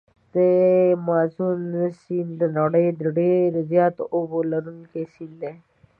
د 0.33 0.35
مازون 1.07 1.61
سیند 2.01 2.31
د 2.41 2.43
نړۍ 2.57 2.87
د 2.99 3.01
ډېر 3.17 3.49
زیاتو 3.71 4.03
اوبو 4.15 4.39
لرونکي 4.51 5.03
سیند 5.13 5.35
دی. 5.43 5.53